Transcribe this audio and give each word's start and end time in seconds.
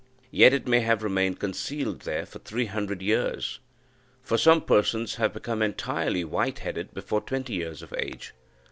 Yet 0.31 0.51
it 0.51 0.67
may 0.67 0.79
have 0.79 1.03
remained 1.03 1.39
concealed 1.39 1.99
there 1.99 2.25
for 2.25 2.39
three 2.39 2.65
hundred 2.65 3.03
years 3.03 3.59
for 4.23 4.35
some 4.35 4.61
persons 4.61 5.17
have 5.21 5.31
become 5.31 5.61
entirely 5.61 6.23
white 6.23 6.57
headed 6.57 6.91
before 6.95 7.21
twenty 7.21 7.53
years 7.53 7.83
of 7.83 7.93
age. 7.95 8.33